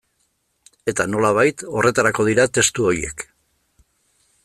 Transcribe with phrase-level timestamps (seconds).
[0.91, 3.27] Eta, nolabait, horretarako dira testu horiek.